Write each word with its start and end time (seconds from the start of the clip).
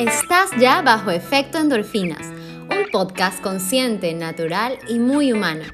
Estás 0.00 0.48
ya 0.58 0.80
bajo 0.80 1.10
efecto 1.10 1.58
endorfinas, 1.58 2.26
un 2.26 2.90
podcast 2.90 3.38
consciente, 3.42 4.14
natural 4.14 4.78
y 4.88 4.98
muy 4.98 5.30
humano, 5.30 5.64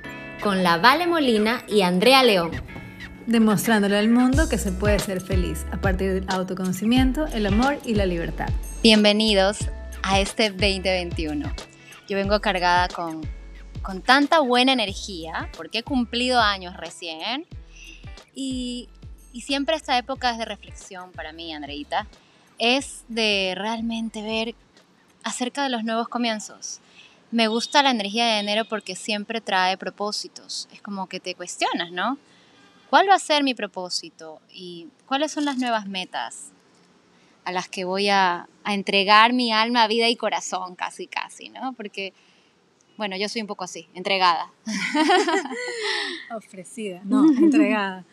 con 0.43 0.65
la 0.65 0.79
Vale 0.79 1.07
Molina 1.07 1.63
y 1.69 1.83
Andrea 1.83 2.25
León. 2.25 2.51
Demostrándole 3.29 3.97
al 3.97 4.09
mundo 4.09 4.49
que 4.49 4.59
se 4.59 4.73
puede 4.73 4.99
ser 4.99 5.21
feliz 5.21 5.65
a 5.71 5.77
partir 5.77 6.13
del 6.13 6.25
autoconocimiento, 6.27 7.27
el 7.29 7.47
amor 7.47 7.79
y 7.85 7.95
la 7.95 8.05
libertad. 8.05 8.49
Bienvenidos 8.83 9.59
a 10.03 10.19
este 10.19 10.51
2021. 10.51 11.49
Yo 12.09 12.17
vengo 12.17 12.41
cargada 12.41 12.89
con, 12.89 13.21
con 13.81 14.03
tanta 14.03 14.41
buena 14.41 14.73
energía, 14.73 15.53
porque 15.57 15.79
he 15.79 15.83
cumplido 15.85 16.41
años 16.41 16.77
recién, 16.77 17.47
y, 18.35 18.89
y 19.33 19.43
siempre 19.43 19.77
esta 19.77 19.97
época 19.97 20.33
es 20.33 20.39
de 20.39 20.47
reflexión 20.47 21.13
para 21.13 21.33
mí, 21.33 21.55
Andreita 21.55 22.09
es 22.59 23.05
de 23.09 23.55
realmente 23.57 24.23
ver 24.23 24.55
acerca 25.23 25.63
de 25.63 25.71
los 25.71 25.85
nuevos 25.85 26.09
comienzos. 26.09 26.81
Me 27.31 27.49
gusta 27.49 27.83
la 27.83 27.91
energía 27.91 28.27
de 28.27 28.39
enero 28.39 28.65
porque 28.69 28.95
siempre 28.95 29.41
trae 29.41 29.77
propósitos. 29.77 30.69
Es 30.73 30.81
como 30.81 31.09
que 31.09 31.21
te 31.21 31.35
cuestionas, 31.35 31.91
¿no? 31.91 32.19
¿Cuál 32.91 33.09
va 33.09 33.15
a 33.15 33.19
ser 33.19 33.43
mi 33.43 33.55
propósito? 33.55 34.41
¿Y 34.53 34.89
cuáles 35.07 35.33
son 35.33 35.45
las 35.45 35.59
nuevas 35.59 35.87
metas 35.87 36.53
a 37.45 37.53
las 37.53 37.69
que 37.69 37.85
voy 37.85 38.09
a, 38.09 38.49
entregar 38.65 39.33
mi 39.33 39.53
alma, 39.53 39.87
vida 39.87 40.09
y 40.09 40.17
corazón, 40.17 40.75
casi, 40.75 41.07
casi, 41.07 41.49
¿no? 41.51 41.73
Porque, 41.75 42.13
bueno, 42.97 43.17
yo 43.17 43.29
soy 43.29 43.43
un 43.43 43.47
poco 43.47 43.63
así, 43.63 43.89
entregada. 43.95 44.51
Ofrecida, 46.37 47.01
no, 47.05 47.25
entregada. 47.39 48.05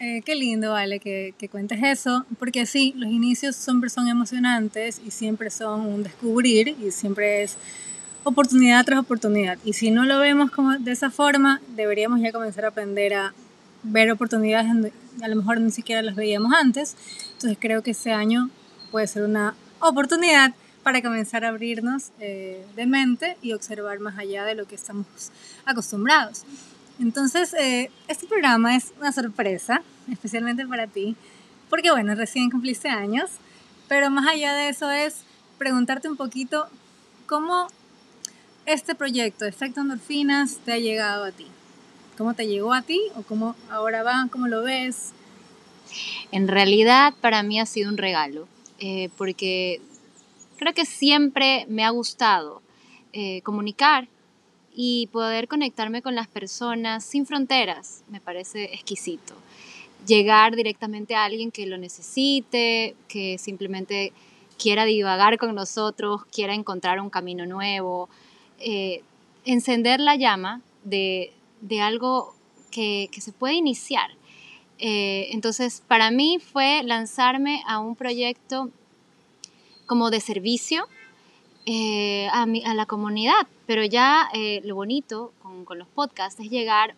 Eh, 0.00 0.22
qué 0.24 0.36
lindo, 0.36 0.72
Vale, 0.72 1.00
que, 1.00 1.34
que, 1.38 1.48
cuentes 1.48 1.80
eso, 1.82 2.24
porque 2.38 2.66
sí, 2.66 2.94
los 2.96 3.10
inicios 3.10 3.56
siempre 3.56 3.90
son 3.90 4.06
emocionantes 4.06 5.00
y 5.04 5.10
siempre 5.10 5.50
son 5.50 5.80
un 5.80 6.02
descubrir 6.04 6.68
y 6.68 6.92
siempre 6.92 7.42
es 7.42 7.56
oportunidad 8.22 8.84
tras 8.84 9.00
oportunidad. 9.00 9.58
Y 9.64 9.72
si 9.72 9.90
no 9.90 10.04
lo 10.04 10.18
vemos 10.20 10.50
como 10.52 10.78
de 10.78 10.92
esa 10.92 11.10
forma, 11.10 11.60
deberíamos 11.74 12.20
ya 12.20 12.30
comenzar 12.30 12.64
a 12.64 12.68
aprender 12.68 13.14
a 13.14 13.34
ver 13.82 14.10
oportunidades 14.10 14.68
donde 14.68 14.92
a 15.20 15.28
lo 15.28 15.36
mejor 15.36 15.60
ni 15.60 15.70
siquiera 15.70 16.02
las 16.02 16.14
veíamos 16.14 16.52
antes. 16.52 16.96
Entonces 17.32 17.58
creo 17.60 17.82
que 17.82 17.92
ese 17.92 18.12
año 18.12 18.50
puede 18.90 19.06
ser 19.06 19.24
una 19.24 19.54
oportunidad 19.80 20.54
para 20.82 21.02
comenzar 21.02 21.44
a 21.44 21.48
abrirnos 21.48 22.10
eh, 22.20 22.64
de 22.76 22.86
mente 22.86 23.36
y 23.42 23.52
observar 23.52 23.98
más 23.98 24.18
allá 24.18 24.44
de 24.44 24.54
lo 24.54 24.66
que 24.66 24.74
estamos 24.74 25.06
acostumbrados. 25.64 26.44
Entonces, 27.00 27.54
eh, 27.54 27.90
este 28.08 28.26
programa 28.26 28.74
es 28.76 28.92
una 28.98 29.12
sorpresa, 29.12 29.82
especialmente 30.10 30.66
para 30.66 30.86
ti, 30.86 31.16
porque 31.70 31.90
bueno, 31.90 32.14
recién 32.14 32.50
cumpliste 32.50 32.88
años, 32.88 33.30
pero 33.88 34.10
más 34.10 34.26
allá 34.26 34.54
de 34.54 34.68
eso 34.68 34.90
es 34.90 35.22
preguntarte 35.58 36.08
un 36.08 36.16
poquito 36.16 36.66
cómo 37.26 37.68
este 38.66 38.94
proyecto, 38.94 39.44
Efecto 39.44 39.80
Endorfinas, 39.80 40.58
te 40.64 40.72
ha 40.72 40.78
llegado 40.78 41.24
a 41.24 41.32
ti. 41.32 41.46
¿Cómo 42.16 42.34
te 42.34 42.48
llegó 42.48 42.74
a 42.74 42.82
ti 42.82 43.00
o 43.14 43.22
cómo 43.22 43.54
ahora 43.70 44.02
va? 44.02 44.28
¿Cómo 44.32 44.48
lo 44.48 44.62
ves? 44.62 45.12
En 46.32 46.48
realidad 46.48 47.14
para 47.20 47.42
mí 47.42 47.60
ha 47.60 47.66
sido 47.66 47.90
un 47.90 47.96
regalo, 47.96 48.48
eh, 48.80 49.08
porque 49.16 49.80
creo 50.56 50.74
que 50.74 50.84
siempre 50.84 51.64
me 51.68 51.84
ha 51.84 51.90
gustado 51.90 52.60
eh, 53.12 53.40
comunicar 53.42 54.08
y 54.80 55.08
poder 55.08 55.48
conectarme 55.48 56.02
con 56.02 56.14
las 56.14 56.28
personas 56.28 57.02
sin 57.02 57.26
fronteras 57.26 58.04
me 58.08 58.20
parece 58.20 58.66
exquisito. 58.66 59.34
Llegar 60.06 60.54
directamente 60.54 61.16
a 61.16 61.24
alguien 61.24 61.50
que 61.50 61.66
lo 61.66 61.78
necesite, 61.78 62.94
que 63.08 63.38
simplemente 63.38 64.12
quiera 64.56 64.84
divagar 64.84 65.36
con 65.36 65.52
nosotros, 65.56 66.24
quiera 66.26 66.54
encontrar 66.54 67.00
un 67.00 67.10
camino 67.10 67.44
nuevo, 67.44 68.08
eh, 68.60 69.02
encender 69.44 69.98
la 69.98 70.14
llama 70.14 70.60
de, 70.84 71.32
algo 71.82 72.36
que, 72.70 73.10
se 73.18 73.32
puede 73.32 73.54
iniciar. 73.54 74.12
Eh, 74.78 75.30
entonces, 75.32 75.82
para 75.88 76.12
mí 76.12 76.38
fue 76.38 76.84
lanzarme 76.84 77.64
a 77.66 77.80
un 77.80 77.96
proyecto 77.96 78.70
como 79.86 80.10
de 80.10 80.20
servicio, 80.20 80.86
eh, 81.66 82.28
a, 82.28 82.44
a, 82.44 82.74
la 82.74 82.86
comunidad. 82.86 83.48
Pero 83.68 83.84
ya 83.84 84.30
eh, 84.32 84.62
lo 84.64 84.76
bonito 84.76 85.34
con, 85.42 85.66
con, 85.66 85.78
los 85.78 85.86
podcasts 85.88 86.40
es 86.40 86.48
llegar 86.48 86.94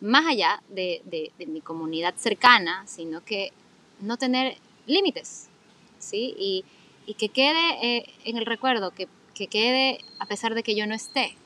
más 0.00 0.24
allá 0.26 0.62
de, 0.70 1.02
de, 1.04 1.46
mi 1.46 1.60
comunidad 1.60 2.14
cercana, 2.16 2.86
sino 2.86 3.22
que 3.22 3.52
no 4.00 4.16
tener 4.16 4.56
límites, 4.86 5.50
¿sí? 5.98 6.34
Y, 6.38 6.64
y 7.04 7.14
que 7.14 7.28
quede 7.28 7.98
eh, 7.98 8.06
en 8.24 8.38
el 8.38 8.46
recuerdo, 8.46 8.92
que, 8.92 9.08
que, 9.34 9.46
quede 9.46 9.98
a 10.18 10.24
pesar 10.24 10.54
de 10.54 10.62
que 10.62 10.74
yo 10.74 10.86
no 10.86 10.94
esté, 10.94 11.36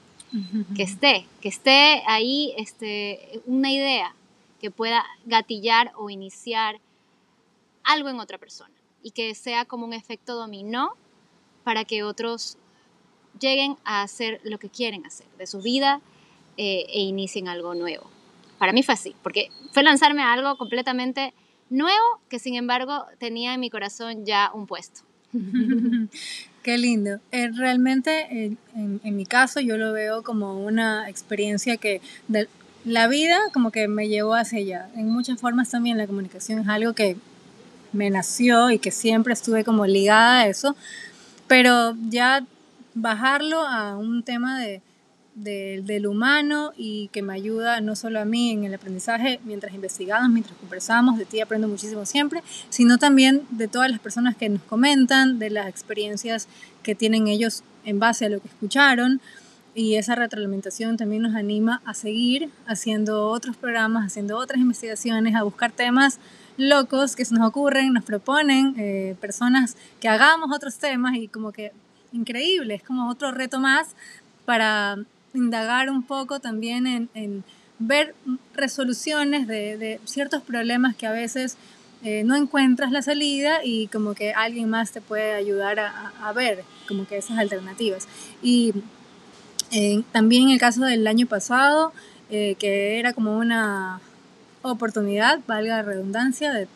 que 0.76 0.84
esté, 0.84 1.26
que 1.40 1.48
esté 1.48 2.04
ahí 2.06 2.54
este, 2.56 3.40
una 3.46 3.72
idea 3.72 4.14
que 4.60 4.70
pueda 4.70 5.04
gatillar 5.26 5.90
o 5.96 6.10
iniciar 6.10 6.80
algo 7.82 8.08
en 8.08 8.20
otra 8.20 8.38
persona 8.38 8.74
y 9.02 9.10
que 9.10 9.34
sea 9.34 9.64
como 9.64 9.84
un 9.84 9.94
efecto 9.94 10.36
dominó 10.36 10.92
para 11.64 11.84
que 11.84 12.04
otros 12.04 12.56
lleguen 13.40 13.76
a 13.84 14.02
hacer 14.02 14.40
lo 14.44 14.58
que 14.58 14.68
quieren 14.68 15.04
hacer 15.06 15.26
de 15.38 15.46
su 15.46 15.60
vida 15.60 16.00
eh, 16.56 16.86
e 16.88 17.00
inicien 17.00 17.48
algo 17.48 17.74
nuevo. 17.74 18.10
Para 18.58 18.72
mí 18.72 18.82
fue 18.82 18.94
así, 18.94 19.14
porque 19.22 19.48
fue 19.72 19.82
lanzarme 19.82 20.22
a 20.22 20.32
algo 20.32 20.56
completamente 20.56 21.34
nuevo 21.70 22.20
que 22.28 22.38
sin 22.38 22.54
embargo 22.54 23.06
tenía 23.18 23.54
en 23.54 23.60
mi 23.60 23.70
corazón 23.70 24.24
ya 24.24 24.50
un 24.54 24.66
puesto. 24.66 25.02
Qué 26.62 26.78
lindo. 26.78 27.20
Eh, 27.30 27.50
realmente 27.52 28.26
en, 28.30 28.58
en, 28.74 29.16
mi 29.16 29.26
caso 29.26 29.60
yo 29.60 29.76
lo 29.76 29.92
veo 29.92 30.22
como 30.22 30.64
una 30.64 31.10
experiencia 31.10 31.76
que 31.76 32.00
de, 32.28 32.48
la 32.84 33.08
vida 33.08 33.38
como 33.52 33.70
que 33.70 33.88
me 33.88 34.08
llevó 34.08 34.34
hacia 34.34 34.58
allá. 34.58 34.88
En 34.94 35.08
muchas 35.08 35.40
formas 35.40 35.70
también 35.70 35.98
la 35.98 36.06
comunicación 36.06 36.60
es 36.60 36.68
algo 36.68 36.92
que 36.92 37.16
me 37.92 38.10
nació 38.10 38.70
y 38.70 38.78
que 38.78 38.90
siempre 38.90 39.32
estuve 39.32 39.64
como 39.64 39.86
ligada 39.86 40.40
a 40.40 40.46
eso, 40.46 40.76
pero 41.46 41.96
ya 42.08 42.44
bajarlo 42.94 43.60
a 43.66 43.96
un 43.96 44.22
tema 44.22 44.58
de, 44.60 44.82
del 45.34 46.06
humano 46.06 46.72
y 46.76 47.08
que 47.08 47.22
me 47.22 47.34
ayuda 47.34 47.80
no 47.80 47.96
solo 47.96 48.20
a 48.20 48.24
mí 48.24 48.50
en 48.50 48.64
el 48.64 48.74
aprendizaje 48.74 49.40
mientras 49.44 49.74
investigamos, 49.74 50.30
mientras 50.30 50.56
conversamos, 50.58 51.18
de 51.18 51.24
ti 51.24 51.40
aprendo 51.40 51.66
muchísimo 51.66 52.06
siempre, 52.06 52.42
sino 52.70 52.98
también 52.98 53.42
de 53.50 53.66
todas 53.66 53.90
las 53.90 53.98
personas 53.98 54.36
que 54.36 54.48
nos 54.48 54.62
comentan, 54.62 55.38
de 55.38 55.50
las 55.50 55.68
experiencias 55.68 56.46
que 56.82 56.94
tienen 56.94 57.26
ellos 57.26 57.64
en 57.84 57.98
base 57.98 58.26
a 58.26 58.28
lo 58.28 58.40
que 58.40 58.48
escucharon. 58.48 59.20
Y 59.76 59.96
esa 59.96 60.14
retroalimentación 60.14 60.96
también 60.96 61.22
nos 61.22 61.34
anima 61.34 61.82
a 61.84 61.94
seguir 61.94 62.48
haciendo 62.64 63.28
otros 63.28 63.56
programas, 63.56 64.06
haciendo 64.06 64.38
otras 64.38 64.60
investigaciones, 64.60 65.34
a 65.34 65.42
buscar 65.42 65.72
temas 65.72 66.20
locos 66.56 67.16
que 67.16 67.24
se 67.24 67.34
nos 67.34 67.48
ocurren, 67.48 67.92
nos 67.92 68.04
proponen 68.04 68.74
eh, 68.78 69.16
personas 69.20 69.76
que 70.00 70.08
hagamos 70.08 70.54
otros 70.54 70.76
temas 70.76 71.16
y 71.16 71.26
como 71.26 71.50
que 71.50 71.72
increíble, 72.14 72.74
es 72.74 72.82
como 72.82 73.10
otro 73.10 73.32
reto 73.32 73.58
más 73.58 73.88
para 74.44 74.96
indagar 75.34 75.90
un 75.90 76.02
poco 76.02 76.40
también 76.40 77.08
en, 77.14 77.44
ver 77.78 78.14
resoluciones 78.54 79.46
de, 79.48 80.00
ciertos 80.04 80.42
problemas 80.42 80.94
que 80.94 81.06
a 81.06 81.12
veces 81.12 81.56
eh, 82.04 82.22
no 82.24 82.36
encuentras 82.36 82.92
la 82.92 83.02
salida 83.02 83.64
y 83.64 83.88
como 83.88 84.14
que 84.14 84.32
alguien 84.32 84.70
más 84.70 84.92
te 84.92 85.00
puede 85.00 85.32
ayudar 85.32 85.80
a, 85.80 86.32
ver 86.32 86.64
como 86.86 87.06
que 87.06 87.18
esas 87.18 87.38
alternativas. 87.38 88.06
Y 88.42 88.72
eh, 89.72 90.02
también 90.12 90.50
el 90.50 90.58
caso 90.58 90.82
del 90.84 91.06
año 91.06 91.26
pasado, 91.26 91.92
eh, 92.30 92.54
que 92.58 92.98
era 92.98 93.12
como 93.12 93.36
una 93.36 94.00
oportunidad, 94.62 95.40
valga 95.46 95.76
la 95.78 95.82
redundancia, 95.82 96.52
de, 96.52 96.68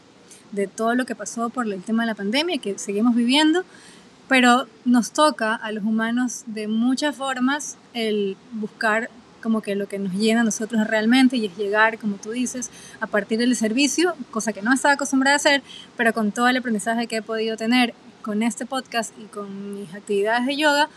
de 0.52 0.66
todo 0.66 0.94
lo 0.94 1.06
que 1.06 1.14
pasó 1.14 1.48
por 1.50 1.66
el 1.66 1.82
tema 1.82 2.02
de 2.02 2.08
la 2.08 2.14
pandemia 2.14 2.58
que 2.58 2.78
seguimos 2.78 3.14
viviendo, 3.14 3.64
pero 4.28 4.66
nos 4.84 5.12
toca 5.12 5.54
a 5.54 5.72
los 5.72 5.84
humanos 5.84 6.44
de 6.46 6.68
muchas 6.68 7.16
formas 7.16 7.76
el 7.94 8.36
buscar 8.52 9.10
como 9.42 9.62
que 9.62 9.74
lo 9.74 9.88
que 9.88 9.98
nos 9.98 10.12
llena 10.12 10.40
a 10.40 10.44
nosotros 10.44 10.86
realmente 10.86 11.36
y 11.36 11.46
es 11.46 11.56
llegar, 11.56 11.98
como 11.98 12.16
tú 12.16 12.30
dices, 12.32 12.70
a 13.00 13.06
partir 13.06 13.38
del 13.38 13.54
servicio, 13.56 14.14
cosa 14.30 14.52
que 14.52 14.62
no 14.62 14.72
estaba 14.72 14.94
acostumbrada 14.94 15.34
a 15.34 15.36
hacer, 15.36 15.62
pero 15.96 16.12
con 16.12 16.32
todo 16.32 16.48
el 16.48 16.56
aprendizaje 16.56 17.06
que 17.06 17.16
he 17.16 17.22
podido 17.22 17.56
tener 17.56 17.94
con 18.22 18.42
este 18.42 18.66
podcast 18.66 19.14
y 19.18 19.24
con 19.24 19.74
mis 19.74 19.94
actividades 19.94 20.46
de 20.46 20.56
yoga, 20.56 20.88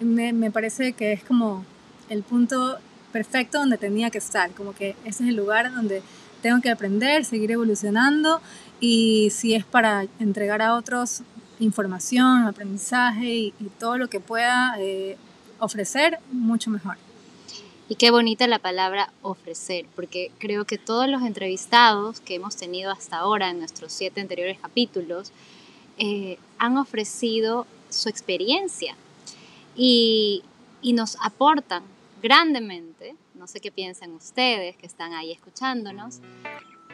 me, 0.00 0.32
me 0.32 0.50
parece 0.50 0.92
que 0.92 1.12
es 1.12 1.24
como 1.24 1.64
el 2.08 2.22
punto 2.22 2.78
perfecto 3.12 3.58
donde 3.58 3.78
tenía 3.78 4.10
que 4.10 4.18
estar, 4.18 4.50
como 4.52 4.74
que 4.74 4.90
ese 5.04 5.24
es 5.24 5.30
el 5.30 5.36
lugar 5.36 5.72
donde 5.72 6.02
tengo 6.42 6.60
que 6.60 6.70
aprender, 6.70 7.24
seguir 7.24 7.50
evolucionando 7.50 8.40
y 8.78 9.30
si 9.30 9.54
es 9.54 9.64
para 9.64 10.06
entregar 10.18 10.62
a 10.62 10.74
otros 10.74 11.22
información, 11.60 12.46
aprendizaje 12.46 13.34
y, 13.34 13.54
todo 13.78 13.98
lo 13.98 14.08
que 14.08 14.20
pueda 14.20 14.74
eh, 14.78 15.16
ofrecer, 15.58 16.18
mucho 16.32 16.70
mejor. 16.70 16.96
Y 17.88 17.96
qué 17.96 18.10
bonita 18.10 18.46
la 18.46 18.58
palabra 18.58 19.12
ofrecer, 19.22 19.86
porque 19.94 20.30
creo 20.38 20.64
que 20.64 20.78
todos 20.78 21.08
los 21.08 21.22
entrevistados 21.22 22.20
que 22.20 22.36
hemos 22.36 22.56
tenido 22.56 22.90
hasta 22.90 23.18
ahora 23.18 23.50
en 23.50 23.58
nuestros 23.58 23.92
siete 23.92 24.20
anteriores 24.20 24.58
capítulos 24.60 25.32
eh, 25.98 26.38
han 26.58 26.78
ofrecido 26.78 27.66
su 27.88 28.08
experiencia 28.08 28.94
y, 29.76 30.42
y 30.82 30.92
nos 30.92 31.16
aportan 31.20 31.82
grandemente. 32.22 33.16
No 33.34 33.46
sé 33.46 33.60
qué 33.60 33.72
piensan 33.72 34.12
ustedes 34.12 34.76
que 34.76 34.86
están 34.86 35.12
ahí 35.12 35.32
escuchándonos. 35.32 36.20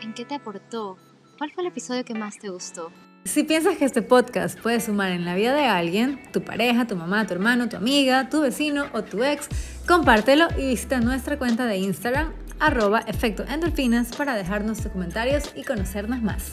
¿En 0.00 0.14
qué 0.14 0.24
te 0.24 0.34
aportó? 0.34 0.96
¿Cuál 1.38 1.52
fue 1.52 1.62
el 1.62 1.68
episodio 1.68 2.04
que 2.04 2.14
más 2.14 2.38
te 2.38 2.48
gustó? 2.48 2.90
Si 3.26 3.43
piensas 3.43 3.76
que 3.76 3.84
este 3.84 4.02
podcast 4.02 4.56
puede 4.61 4.81
sumar 4.81 5.11
en 5.11 5.25
la 5.25 5.34
vida 5.34 5.52
de 5.52 5.64
alguien, 5.64 6.20
tu 6.32 6.43
pareja, 6.43 6.87
tu 6.87 6.94
mamá, 6.94 7.26
tu 7.26 7.34
hermano, 7.34 7.69
tu 7.69 7.76
amiga, 7.76 8.28
tu 8.28 8.40
vecino 8.40 8.87
o 8.93 9.02
tu 9.02 9.25
ex, 9.25 9.49
compártelo 9.87 10.46
y 10.56 10.69
visita 10.69 11.00
nuestra 11.00 11.37
cuenta 11.37 11.67
de 11.67 11.76
Instagram 11.78 12.32
arroba 12.61 13.00
efecto 13.00 13.44
endorfinas 13.49 14.14
para 14.14 14.37
dejarnos 14.37 14.81
tus 14.81 14.93
comentarios 14.93 15.52
y 15.56 15.64
conocernos 15.64 16.23
más. 16.23 16.52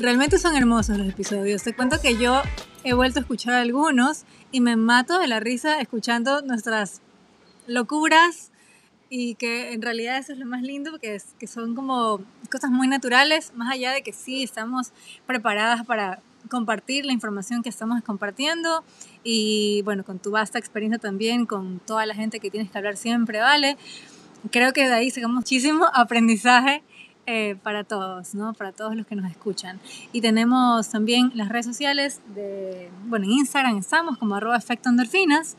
Realmente 0.00 0.38
son 0.38 0.56
hermosos 0.56 0.96
los 0.96 1.10
episodios. 1.10 1.62
Te 1.62 1.74
cuento 1.74 2.00
que 2.00 2.16
yo 2.16 2.40
he 2.82 2.94
vuelto 2.94 3.18
a 3.18 3.22
escuchar 3.22 3.52
algunos 3.54 4.24
y 4.50 4.62
me 4.62 4.76
mato 4.76 5.18
de 5.18 5.28
la 5.28 5.40
risa 5.40 5.78
escuchando 5.78 6.40
nuestras 6.40 7.02
locuras 7.66 8.51
y 9.14 9.34
que 9.34 9.74
en 9.74 9.82
realidad 9.82 10.16
eso 10.16 10.32
es 10.32 10.38
lo 10.38 10.46
más 10.46 10.62
lindo 10.62 10.90
porque 10.90 11.14
es, 11.16 11.34
que 11.38 11.46
son 11.46 11.74
como 11.74 12.22
cosas 12.50 12.70
muy 12.70 12.88
naturales, 12.88 13.52
más 13.54 13.70
allá 13.70 13.92
de 13.92 14.00
que 14.00 14.14
sí 14.14 14.42
estamos 14.42 14.92
preparadas 15.26 15.84
para 15.84 16.20
compartir 16.48 17.04
la 17.04 17.12
información 17.12 17.62
que 17.62 17.68
estamos 17.68 18.02
compartiendo 18.02 18.82
y 19.22 19.82
bueno, 19.84 20.02
con 20.02 20.18
tu 20.18 20.30
vasta 20.30 20.58
experiencia 20.58 20.98
también, 20.98 21.44
con 21.44 21.78
toda 21.80 22.06
la 22.06 22.14
gente 22.14 22.40
que 22.40 22.50
tienes 22.50 22.70
que 22.70 22.78
hablar 22.78 22.96
siempre, 22.96 23.38
¿vale? 23.40 23.76
Creo 24.50 24.72
que 24.72 24.88
de 24.88 24.94
ahí 24.94 25.10
sacamos 25.10 25.34
muchísimo 25.34 25.86
aprendizaje 25.92 26.82
eh, 27.26 27.56
para 27.62 27.84
todos, 27.84 28.34
¿no? 28.34 28.54
Para 28.54 28.72
todos 28.72 28.96
los 28.96 29.06
que 29.06 29.14
nos 29.14 29.30
escuchan. 29.30 29.78
Y 30.12 30.22
tenemos 30.22 30.88
también 30.88 31.32
las 31.34 31.50
redes 31.50 31.66
sociales 31.66 32.22
de, 32.34 32.90
bueno, 33.08 33.26
en 33.26 33.32
Instagram 33.32 33.76
estamos 33.76 34.16
como 34.16 34.36
arroba 34.36 34.56
efecto 34.56 34.88
endorfinas, 34.88 35.58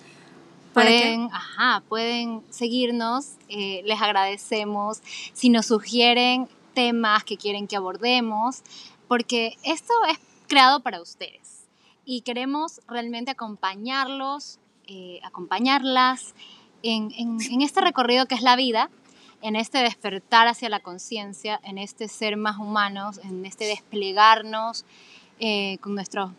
Pueden, 0.73 1.29
ajá, 1.31 1.83
pueden 1.87 2.43
seguirnos, 2.49 3.33
eh, 3.49 3.81
les 3.85 4.01
agradecemos. 4.01 5.01
Si 5.33 5.49
nos 5.49 5.67
sugieren 5.67 6.47
temas 6.73 7.23
que 7.23 7.37
quieren 7.37 7.67
que 7.67 7.75
abordemos, 7.75 8.63
porque 9.07 9.57
esto 9.63 9.93
es 10.09 10.17
creado 10.47 10.81
para 10.81 11.01
ustedes 11.01 11.67
y 12.05 12.21
queremos 12.21 12.81
realmente 12.87 13.31
acompañarlos, 13.31 14.59
eh, 14.87 15.19
acompañarlas 15.23 16.33
en, 16.81 17.11
en, 17.15 17.61
este 17.61 17.81
recorrido 17.81 18.25
que 18.25 18.35
es 18.35 18.41
la 18.41 18.55
vida, 18.55 18.89
en 19.41 19.55
este 19.55 19.79
despertar 19.79 20.47
hacia 20.47 20.69
la 20.69 20.79
conciencia, 20.79 21.59
en 21.63 21.77
este 21.77 22.07
ser 22.07 22.35
más 22.37 22.57
humanos, 22.57 23.19
en 23.23 23.45
este 23.45 23.65
desplegarnos 23.65 24.85
eh, 25.39 25.77
con 25.79 25.95
nuestras 25.95 26.31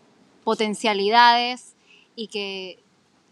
potencialidades 0.45 1.75
y 2.17 2.29
que 2.29 2.79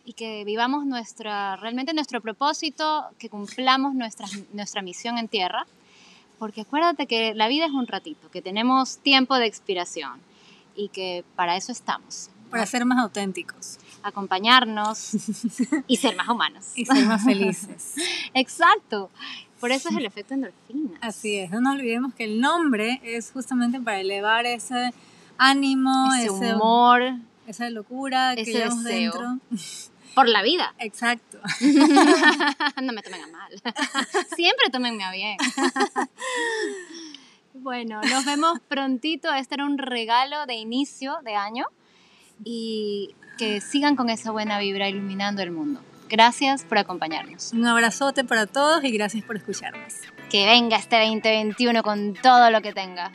y 0.05 0.15
que 0.15 0.45
vivamos 0.45 0.85
nuestra, 0.85 1.57
realmente 1.57 1.95
nuestro 1.95 2.21
propósito, 2.21 3.07
que 3.19 3.29
cumplamos 3.29 3.95
nuestra, 3.95 4.27
nuestra 4.53 4.83
misión 4.83 5.19
en 5.19 5.29
tierra, 5.29 5.67
porque 6.39 6.63
acuérdate 6.63 7.07
que 7.07 7.35
la 7.35 7.49
vida 7.49 7.67
es 7.67 7.73
un 7.73 7.87
ratito, 7.87 8.31
que 8.31 8.43
tenemos 8.43 8.99
tiempo 8.99 9.37
de 9.37 9.47
expiración 9.47 10.21
y 10.75 10.89
que 10.89 11.25
para 11.37 11.57
eso 11.57 11.73
estamos. 11.73 12.31
Para 12.51 12.67
ser 12.67 12.85
más 12.85 12.99
auténticos. 12.99 13.79
Acompañarnos 14.03 15.13
y 15.87 15.97
ser 15.97 16.17
más 16.17 16.29
humanos. 16.29 16.73
Y 16.75 16.85
ser 16.85 17.07
más 17.07 17.25
felices. 17.25 17.95
Exacto. 18.35 19.11
Por 19.61 19.71
eso 19.71 19.91
es 19.91 19.97
el 19.97 20.05
efecto 20.05 20.35
endorfina. 20.35 20.99
Así 21.01 21.37
es. 21.37 21.51
No 21.53 21.61
nos 21.61 21.77
olvidemos 21.77 22.13
que 22.15 22.25
el 22.25 22.41
nombre 22.41 23.01
es 23.05 23.31
justamente 23.31 23.81
para 23.81 24.01
elevar 24.01 24.45
ese 24.45 24.93
ánimo, 25.39 26.13
ese, 26.15 26.31
humor, 26.31 27.15
esa 27.47 27.71
locura 27.71 28.35
que 28.35 28.45
llevamos 28.45 28.83
dentro. 28.83 29.39
Por 30.15 30.29
la 30.29 30.43
vida. 30.43 30.75
Exacto. 30.79 31.39
no 32.83 32.93
me 32.93 33.03
tomen 33.03 33.23
a 33.23 33.27
mal. 33.29 33.53
Siempre 34.37 34.71
tómenme 34.71 35.05
a 35.05 35.13
bien. 35.13 35.37
bueno, 37.55 38.01
nos 38.03 38.25
vemos 38.25 38.61
prontito. 38.69 39.33
Este 39.33 39.55
era 39.55 39.65
un 39.65 39.79
regalo 39.79 40.47
de 40.47 40.55
inicio 40.55 41.19
de 41.25 41.35
año. 41.35 41.67
Y 42.45 43.15
que 43.39 43.61
sigan 43.61 43.97
con 43.97 44.11
esa 44.11 44.31
buena 44.31 44.59
vibra 44.59 44.89
iluminando 44.89 45.43
el 45.43 45.51
mundo. 45.51 45.81
Gracias 46.09 46.65
por 46.65 46.77
acompañarnos. 46.77 47.53
Un 47.53 47.67
abrazote 47.67 48.25
para 48.25 48.47
todos 48.47 48.85
y 48.85 48.91
gracias 48.91 49.25
por 49.25 49.37
escucharnos. 49.37 49.95
Que 50.31 50.45
venga 50.45 50.77
este 50.77 50.97
2021 50.99 51.83
con 51.83 52.15
todo 52.15 52.51
lo 52.51 52.61
que 52.61 52.73
tenga. 52.73 53.11